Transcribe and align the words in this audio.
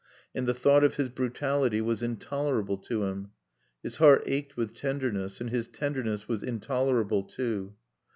And 0.33 0.47
the 0.47 0.55
thought 0.55 0.83
of 0.83 0.95
his 0.95 1.09
brutality 1.09 1.79
was 1.79 2.01
intolerable 2.01 2.75
to 2.77 3.03
him. 3.03 3.33
His 3.83 3.97
heart 3.97 4.23
ached 4.25 4.57
with 4.57 4.73
tenderness, 4.73 5.39
and 5.39 5.51
his 5.51 5.67
tenderness 5.67 6.27
was 6.27 6.41
intolerable 6.41 7.21
too. 7.21 7.75